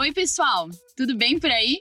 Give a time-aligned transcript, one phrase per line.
[0.00, 1.78] Oi, pessoal, tudo bem por aí?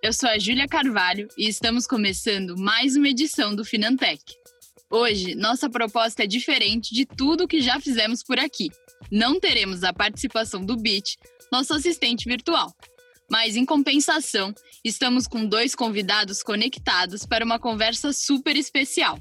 [0.00, 4.22] Eu sou a Júlia Carvalho e estamos começando mais uma edição do Finantech.
[4.88, 8.70] Hoje, nossa proposta é diferente de tudo que já fizemos por aqui.
[9.10, 11.18] Não teremos a participação do Bit,
[11.50, 12.72] nosso assistente virtual.
[13.28, 14.54] Mas, em compensação,
[14.84, 19.18] estamos com dois convidados conectados para uma conversa super especial.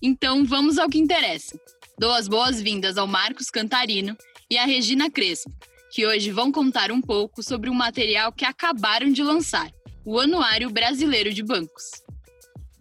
[0.00, 1.58] Então, vamos ao que interessa.
[1.98, 4.16] Dou as boas-vindas ao Marcos Cantarino
[4.48, 5.50] e à Regina Crespo,
[5.94, 9.70] que hoje vão contar um pouco sobre um material que acabaram de lançar,
[10.04, 12.02] o Anuário Brasileiro de Bancos.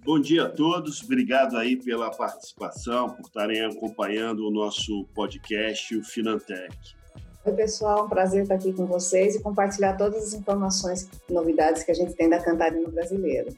[0.03, 6.03] Bom dia a todos, obrigado aí pela participação, por estarem acompanhando o nosso podcast, o
[6.03, 6.75] Finantech.
[7.45, 11.83] Oi, pessoal, um prazer estar aqui com vocês e compartilhar todas as informações e novidades
[11.83, 13.55] que a gente tem da Cantarino Brasileiro.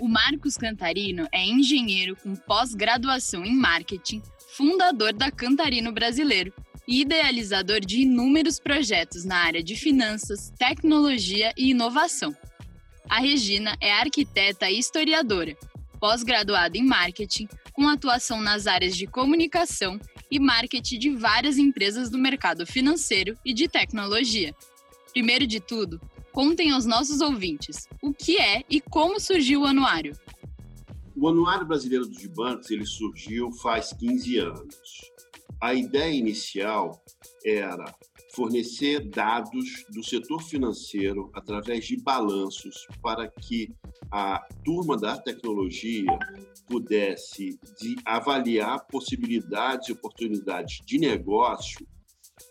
[0.00, 4.20] O Marcos Cantarino é engenheiro com pós-graduação em marketing,
[4.56, 6.52] fundador da Cantarino Brasileiro
[6.86, 12.36] e idealizador de inúmeros projetos na área de finanças, tecnologia e inovação.
[13.08, 15.56] A Regina é arquiteta e historiadora,
[16.00, 22.18] pós-graduada em marketing, com atuação nas áreas de comunicação e marketing de várias empresas do
[22.18, 24.54] mercado financeiro e de tecnologia.
[25.12, 26.00] Primeiro de tudo,
[26.32, 30.16] contem aos nossos ouvintes o que é e como surgiu o anuário.
[31.14, 35.11] O Anuário Brasileiro dos Bancos ele surgiu faz 15 anos.
[35.62, 37.00] A ideia inicial
[37.46, 37.84] era
[38.34, 43.72] fornecer dados do setor financeiro através de balanços para que
[44.10, 46.18] a turma da tecnologia
[46.66, 51.86] pudesse de avaliar possibilidades e oportunidades de negócio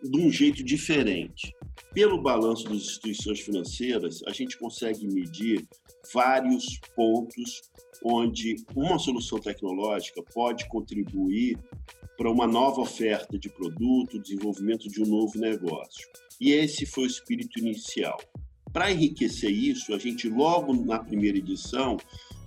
[0.02, 1.54] de um jeito diferente.
[1.94, 5.68] Pelo balanço das instituições financeiras, a gente consegue medir
[6.14, 7.62] vários pontos
[8.04, 11.58] onde uma solução tecnológica pode contribuir
[12.18, 16.08] para uma nova oferta de produto, desenvolvimento de um novo negócio.
[16.40, 18.20] E esse foi o espírito inicial.
[18.74, 21.98] Para enriquecer isso, a gente logo na primeira edição,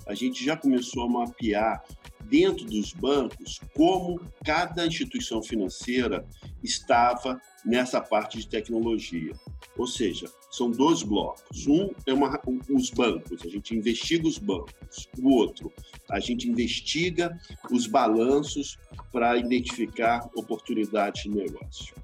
[0.06, 1.82] a gente já começou a mapear
[2.25, 6.26] dentro dos bancos como cada instituição financeira
[6.62, 9.34] estava nessa parte de tecnologia.
[9.76, 11.66] Ou seja, são dois blocos.
[11.66, 15.09] Um é uma, os bancos, a gente investiga os bancos.
[15.19, 15.72] O outro,
[16.10, 17.38] a gente investiga
[17.70, 18.78] os balanços
[19.12, 21.94] para identificar oportunidades de negócio.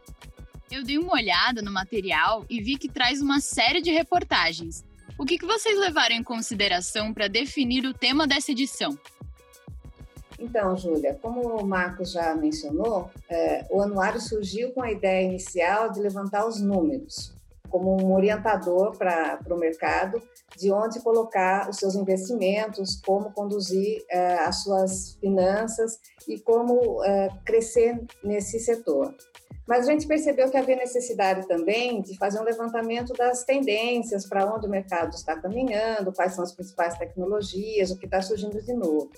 [0.71, 4.85] Eu dei uma olhada no material e vi que traz uma série de reportagens.
[5.21, 8.99] O que, que vocês levaram em consideração para definir o tema dessa edição?
[10.39, 15.93] Então, Júlia, como o Marcos já mencionou, é, o anuário surgiu com a ideia inicial
[15.93, 17.35] de levantar os números
[17.69, 20.23] como um orientador para o mercado
[20.57, 27.29] de onde colocar os seus investimentos, como conduzir é, as suas finanças e como é,
[27.45, 29.15] crescer nesse setor.
[29.67, 34.53] Mas a gente percebeu que havia necessidade também de fazer um levantamento das tendências, para
[34.53, 38.73] onde o mercado está caminhando, quais são as principais tecnologias, o que está surgindo de
[38.73, 39.11] novo.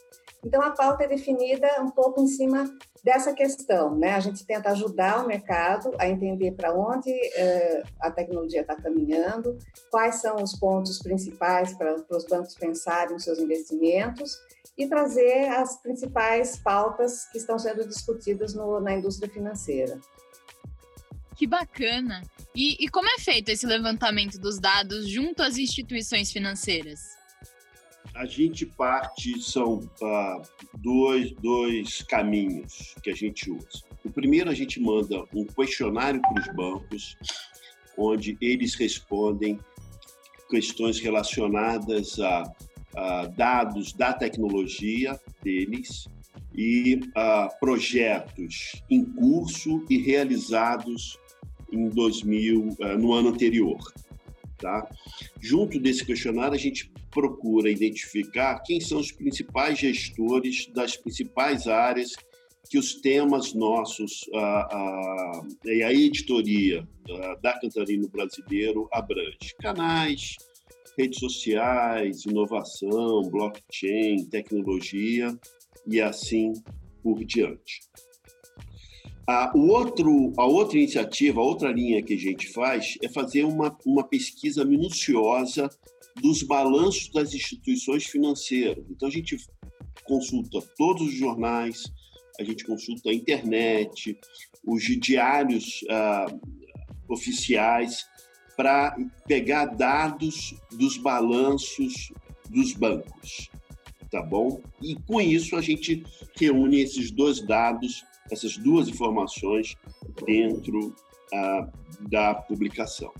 [0.44, 2.68] Então, a pauta é definida um pouco em cima
[3.02, 4.14] dessa questão, né?
[4.14, 9.56] A gente tenta ajudar o mercado a entender para onde eh, a tecnologia está caminhando,
[9.90, 14.36] quais são os pontos principais para, os bancos pensarem os seus investimentos
[14.76, 20.00] e trazer as principais pautas que estão sendo discutidas no, na indústria financeira.
[21.42, 22.22] Que bacana!
[22.54, 27.00] E, e como é feito esse levantamento dos dados junto às instituições financeiras?
[28.14, 30.40] a gente parte, são ah,
[30.78, 33.82] dois, dois caminhos que a gente usa.
[34.04, 37.16] O primeiro, a gente manda um questionário para os bancos,
[37.98, 39.58] onde eles respondem
[40.48, 42.44] questões relacionadas a,
[42.94, 46.06] a dados da tecnologia deles
[46.54, 51.18] e a projetos em curso e realizados
[51.72, 53.78] em 2000, ah, no ano anterior.
[54.58, 54.88] Tá?
[55.40, 62.14] Junto desse questionário, a gente procura identificar quem são os principais gestores das principais áreas
[62.70, 69.54] que os temas nossos a, a, e a editoria a, da Cantarino Brasileiro abrange.
[69.60, 70.36] Canais,
[70.96, 75.36] redes sociais, inovação, blockchain, tecnologia
[75.86, 76.52] e assim
[77.02, 77.80] por diante.
[79.26, 83.44] A, o outro, a outra iniciativa, a outra linha que a gente faz é fazer
[83.44, 85.70] uma, uma pesquisa minuciosa
[86.20, 88.84] dos balanços das instituições financeiras.
[88.90, 89.36] Então, a gente
[90.04, 91.84] consulta todos os jornais,
[92.38, 94.18] a gente consulta a internet,
[94.66, 96.26] os diários ah,
[97.08, 98.06] oficiais,
[98.56, 98.96] para
[99.26, 102.12] pegar dados dos balanços
[102.50, 103.50] dos bancos,
[104.10, 104.60] tá bom?
[104.80, 106.04] E com isso a gente
[106.36, 109.76] reúne esses dois dados, essas duas informações
[110.24, 110.94] dentro
[111.32, 111.68] ah,
[112.00, 113.12] da publicação.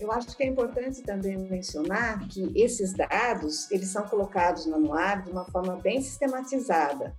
[0.00, 5.24] Eu acho que é importante também mencionar que esses dados, eles são colocados no anuário
[5.24, 7.16] de uma forma bem sistematizada,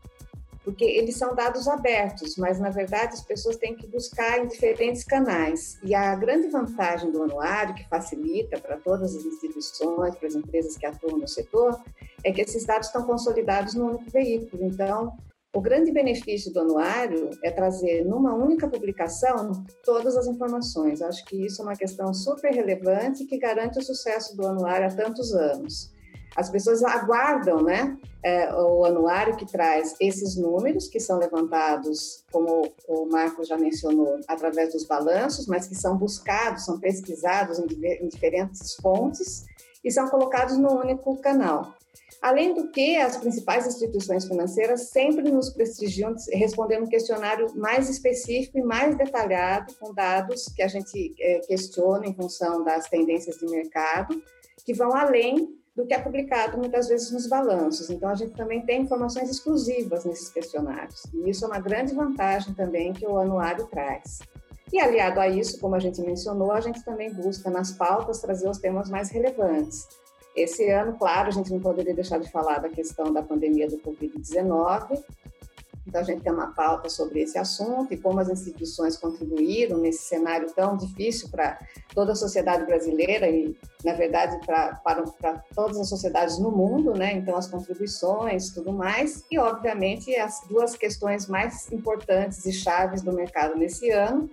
[0.64, 5.04] porque eles são dados abertos, mas na verdade as pessoas têm que buscar em diferentes
[5.04, 5.78] canais.
[5.84, 10.78] E a grande vantagem do anuário, que facilita para todas as instituições, para as empresas
[10.78, 11.82] que atuam no setor,
[12.24, 14.64] é que esses dados estão consolidados num único veículo.
[14.64, 15.18] Então,
[15.54, 19.52] o grande benefício do anuário é trazer numa única publicação
[19.84, 21.02] todas as informações.
[21.02, 24.92] Acho que isso é uma questão super relevante que garante o sucesso do anuário há
[24.92, 25.92] tantos anos.
[26.36, 32.72] As pessoas aguardam né, é, o anuário que traz esses números, que são levantados, como
[32.88, 37.66] o Marco já mencionou, através dos balanços, mas que são buscados, são pesquisados em,
[38.04, 39.46] em diferentes fontes
[39.84, 41.74] e são colocados no único canal.
[42.22, 48.58] Além do que, as principais instituições financeiras sempre nos prestigiam respondendo um questionário mais específico
[48.58, 53.46] e mais detalhado, com dados que a gente é, questiona em função das tendências de
[53.46, 54.22] mercado,
[54.66, 57.90] que vão além do que é publicado muitas vezes nos balanços.
[57.90, 61.06] Então, a gente também tem informações exclusivas nesses questionários.
[61.14, 64.20] E isso é uma grande vantagem também que o anuário traz.
[64.74, 68.50] E aliado a isso, como a gente mencionou, a gente também busca nas pautas trazer
[68.50, 69.88] os temas mais relevantes.
[70.36, 73.78] Esse ano, claro, a gente não poderia deixar de falar da questão da pandemia do
[73.78, 75.04] Covid-19.
[75.90, 80.04] Então, a gente tem uma pauta sobre esse assunto e como as instituições contribuíram nesse
[80.04, 81.58] cenário tão difícil para
[81.96, 87.14] toda a sociedade brasileira e, na verdade, para, para, todas as sociedades no mundo, né?
[87.14, 89.26] Então, as contribuições, tudo mais.
[89.32, 94.30] E, obviamente, as duas questões mais importantes e chaves do mercado nesse ano,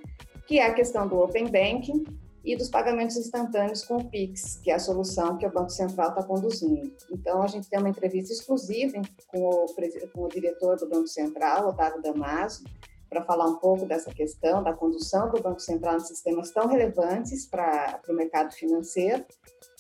[0.47, 2.05] que é a questão do Open Banking
[2.47, 6.11] e dos pagamentos instantâneos com o Pix, que é a solução que o Banco Central
[6.11, 6.95] está conduzindo.
[7.11, 9.67] Então, a gente tem uma entrevista exclusiva com o,
[10.15, 12.63] com o diretor do Banco Central, Otávio Damaso,
[13.11, 17.47] para falar um pouco dessa questão da condução do Banco Central em sistemas tão relevantes
[17.47, 19.25] para o mercado financeiro.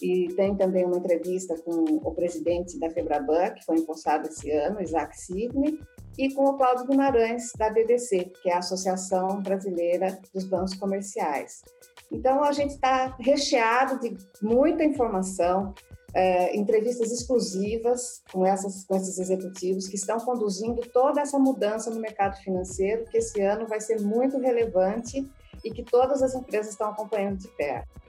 [0.02, 4.82] E tem também uma entrevista com o presidente da Febraban, que foi empossado esse ano,
[4.82, 5.78] Isaac Sidney,
[6.18, 11.62] e com o Cláudio Guimarães, da BDC, que é a Associação Brasileira dos Bancos Comerciais.
[12.10, 15.74] Então, a gente está recheado de muita informação,
[16.14, 22.00] é, entrevistas exclusivas com, essas, com esses executivos que estão conduzindo toda essa mudança no
[22.00, 25.28] mercado financeiro, que esse ano vai ser muito relevante
[25.64, 28.05] e que todas as empresas estão acompanhando de perto.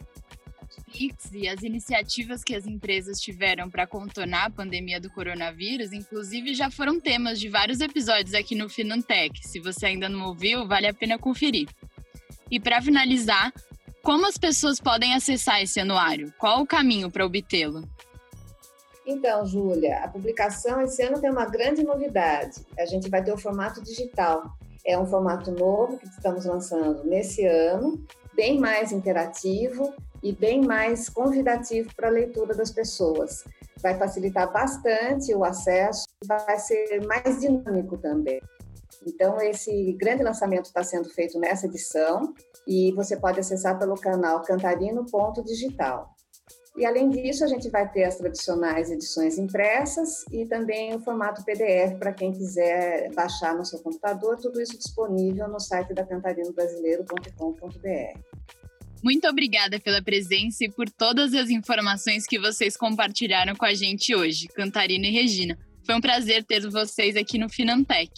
[0.91, 6.53] PIX e as iniciativas que as empresas tiveram para contornar a pandemia do coronavírus, inclusive,
[6.53, 9.47] já foram temas de vários episódios aqui no Finantech.
[9.47, 11.67] Se você ainda não ouviu, vale a pena conferir.
[12.49, 13.53] E para finalizar,
[14.01, 16.33] como as pessoas podem acessar esse anuário?
[16.37, 17.83] Qual o caminho para obtê-lo?
[19.05, 22.65] Então, Júlia, a publicação esse ano tem uma grande novidade.
[22.77, 24.51] A gente vai ter o formato digital.
[24.85, 28.01] É um formato novo que estamos lançando nesse ano,
[28.35, 29.93] bem mais interativo
[30.27, 33.45] e bem mais convidativo para a leitura das pessoas.
[33.81, 38.41] Vai facilitar bastante o acesso, vai ser mais dinâmico também.
[39.05, 42.33] Então, esse grande lançamento está sendo feito nessa edição
[42.67, 46.13] e você pode acessar pelo canal cantarino.digital.
[46.75, 51.45] E além disso, a gente vai ter as tradicionais edições impressas e também o formato
[51.45, 58.66] PDF para quem quiser baixar no seu computador, tudo isso disponível no site da cantarinobrasileiro.com.br.
[59.07, 64.13] Muito obrigada pela presença e por todas as informações que vocês compartilharam com a gente
[64.13, 65.57] hoje, Cantarina e Regina.
[65.85, 68.11] Foi um prazer ter vocês aqui no Finantech.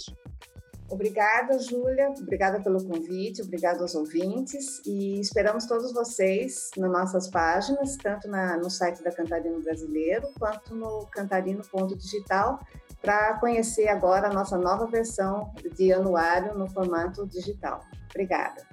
[0.89, 2.09] Obrigada, Júlia.
[2.19, 8.57] Obrigada pelo convite, obrigada aos ouvintes e esperamos todos vocês nas nossas páginas, tanto na,
[8.57, 12.65] no site da Cantarino Brasileiro quanto no cantarino.digital,
[12.99, 17.85] para conhecer agora a nossa nova versão de anuário no formato digital.
[18.09, 18.65] Obrigada.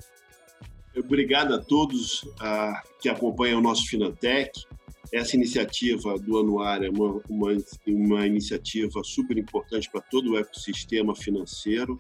[0.98, 4.64] Obrigado a todos uh, que acompanham o nosso Finantech.
[5.12, 11.14] Essa iniciativa do anuário é uma, uma, uma iniciativa super importante para todo o ecossistema
[11.14, 11.98] financeiro,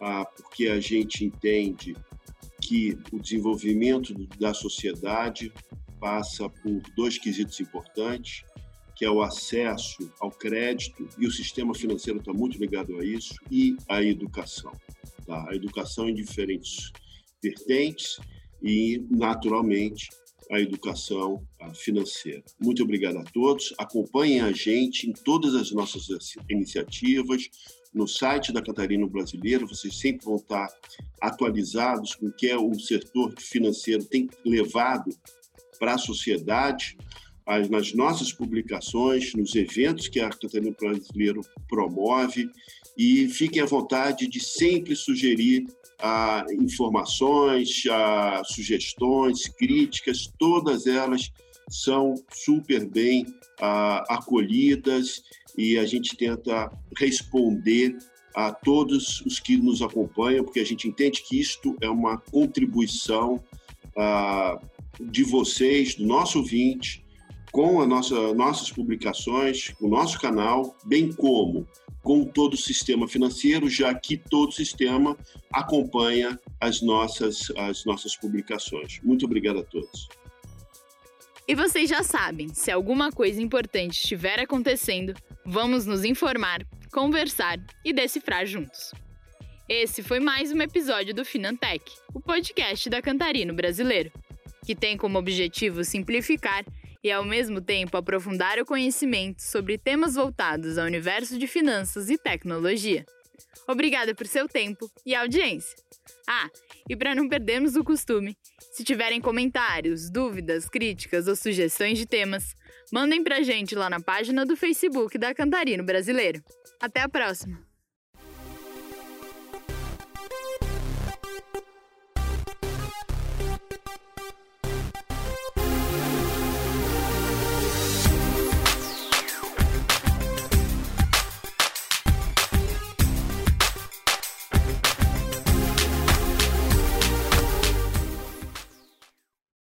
[0.00, 1.96] ah, porque a gente entende
[2.60, 5.52] que o desenvolvimento da sociedade
[6.00, 8.44] passa por dois quesitos importantes,
[8.94, 13.34] que é o acesso ao crédito, e o sistema financeiro está muito ligado a isso,
[13.50, 14.72] e a educação.
[15.26, 15.44] Tá?
[15.50, 16.92] A educação em diferentes
[17.42, 18.18] vertentes
[18.62, 20.08] e, naturalmente,
[20.50, 21.42] a educação
[21.74, 22.42] financeira.
[22.60, 23.74] Muito obrigado a todos.
[23.78, 26.06] Acompanhem a gente em todas as nossas
[26.48, 27.48] iniciativas.
[27.92, 30.68] No site da Catarina Brasileiro, vocês sempre vão estar
[31.20, 35.10] atualizados com o que é o setor financeiro tem levado
[35.78, 36.96] para a sociedade.
[37.68, 42.48] nas nossas publicações, nos eventos que a Catarina Brasileiro promove
[42.96, 45.66] e fiquem à vontade de sempre sugerir
[46.02, 51.30] ah, informações, ah, sugestões, críticas, todas elas
[51.70, 53.24] são super bem
[53.60, 55.22] ah, acolhidas
[55.56, 57.96] e a gente tenta responder
[58.34, 63.42] a todos os que nos acompanham, porque a gente entende que isto é uma contribuição
[64.98, 67.04] de vocês, do nosso ouvinte,
[67.52, 71.68] com a nossa, nossas publicações, o nosso canal, bem como
[72.02, 75.16] com todo o sistema financeiro, já que todo o sistema
[75.52, 78.98] acompanha as nossas, as nossas publicações.
[79.04, 80.08] Muito obrigado a todos.
[81.46, 87.92] E vocês já sabem, se alguma coisa importante estiver acontecendo, vamos nos informar, conversar e
[87.92, 88.92] decifrar juntos.
[89.68, 94.10] Esse foi mais um episódio do Finantech, o podcast da Cantarino Brasileiro,
[94.64, 96.64] que tem como objetivo simplificar
[97.02, 102.16] e, ao mesmo tempo, aprofundar o conhecimento sobre temas voltados ao universo de finanças e
[102.16, 103.04] tecnologia.
[103.66, 105.76] Obrigada por seu tempo e audiência.
[106.28, 106.48] Ah,
[106.88, 108.36] e para não perdermos o costume,
[108.72, 112.54] se tiverem comentários, dúvidas, críticas ou sugestões de temas,
[112.92, 116.42] mandem pra gente lá na página do Facebook da Cantarino Brasileiro.
[116.80, 117.71] Até a próxima!